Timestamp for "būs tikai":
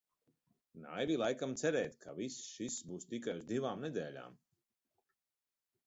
2.91-3.39